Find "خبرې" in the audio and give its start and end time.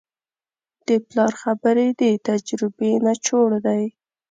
1.41-1.87